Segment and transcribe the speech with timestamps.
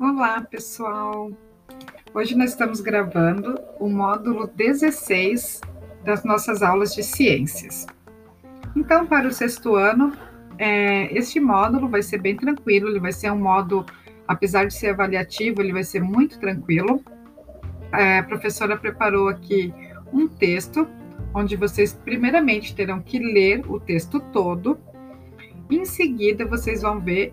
[0.00, 1.30] Olá, pessoal!
[2.12, 5.60] Hoje nós estamos gravando o módulo 16
[6.04, 7.86] das nossas aulas de ciências.
[8.74, 10.12] Então, para o sexto ano,
[10.58, 13.86] é, este módulo vai ser bem tranquilo, ele vai ser um modo,
[14.26, 17.00] apesar de ser avaliativo, ele vai ser muito tranquilo.
[17.92, 19.72] É, a professora preparou aqui
[20.12, 20.88] um texto,
[21.32, 24.76] onde vocês primeiramente terão que ler o texto todo,
[25.70, 27.32] em seguida vocês vão ver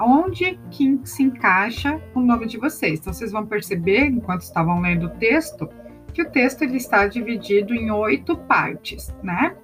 [0.00, 3.00] onde que se encaixa o nome de vocês.
[3.00, 5.68] Então, vocês vão perceber, enquanto estavam lendo o texto,
[6.12, 9.54] que o texto ele está dividido em oito partes, né?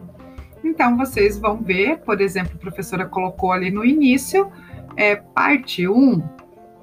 [0.63, 4.51] Então, vocês vão ver, por exemplo, a professora colocou ali no início,
[4.97, 6.23] é, parte 1,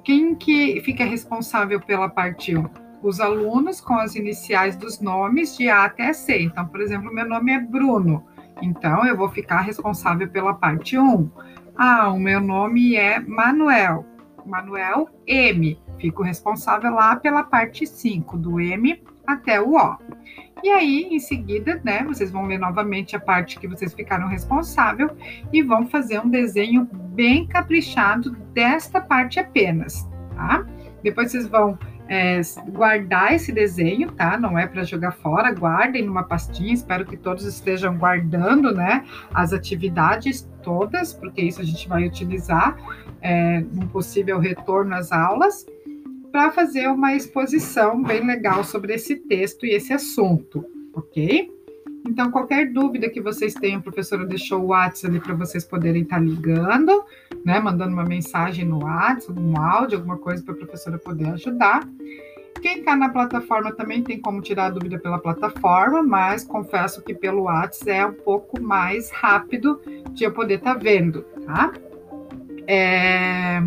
[0.04, 2.68] quem que fica responsável pela parte 1?
[3.02, 6.42] Os alunos com as iniciais dos nomes de A até C.
[6.42, 8.24] Então, por exemplo, meu nome é Bruno,
[8.60, 11.30] então eu vou ficar responsável pela parte 1.
[11.76, 14.04] Ah, o meu nome é Manuel.
[14.44, 15.78] Manuel M.
[15.98, 19.96] Fico responsável lá pela parte 5, do M até o O.
[20.62, 25.10] E aí, em seguida, né, vocês vão ler novamente a parte que vocês ficaram responsável
[25.52, 30.64] e vão fazer um desenho bem caprichado desta parte apenas, tá?
[31.02, 31.78] Depois vocês vão
[32.12, 34.36] é, guardar esse desenho, tá?
[34.36, 36.74] Não é para jogar fora, guardem numa pastinha.
[36.74, 39.02] Espero que todos estejam guardando, né?
[39.32, 42.76] As atividades todas, porque isso a gente vai utilizar
[43.22, 45.64] é, num possível retorno às aulas,
[46.30, 51.50] para fazer uma exposição bem legal sobre esse texto e esse assunto, ok?
[52.06, 56.02] Então, qualquer dúvida que vocês tenham, a professora deixou o WhatsApp ali para vocês poderem
[56.02, 57.04] estar tá ligando,
[57.44, 57.60] né?
[57.60, 61.88] Mandando uma mensagem no WhatsApp, um áudio, alguma coisa para a professora poder ajudar.
[62.60, 67.12] Quem está na plataforma também tem como tirar a dúvida pela plataforma, mas confesso que
[67.12, 71.72] pelo WhatsApp é um pouco mais rápido de eu poder estar tá vendo, tá?
[72.66, 73.60] É...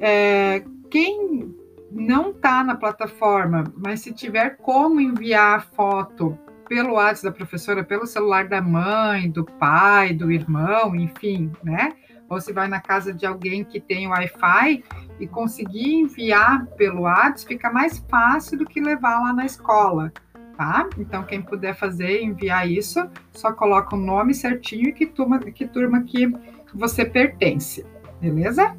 [0.00, 0.64] É...
[0.90, 1.54] Quem
[1.92, 6.36] não está na plataforma, mas se tiver como enviar a foto
[6.72, 11.92] pelo WhatsApp da professora, pelo celular da mãe, do pai, do irmão, enfim, né?
[12.30, 14.82] Ou se vai na casa de alguém que tem Wi-Fi
[15.20, 20.10] e conseguir enviar pelo WhatsApp, fica mais fácil do que levar lá na escola,
[20.56, 20.88] tá?
[20.96, 25.66] Então, quem puder fazer, enviar isso, só coloca o nome certinho e que turma que,
[25.66, 26.32] turma que
[26.72, 27.84] você pertence,
[28.18, 28.74] beleza?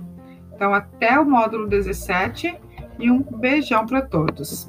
[0.51, 2.59] Então, até o módulo 17
[2.97, 4.67] e um beijão para todos.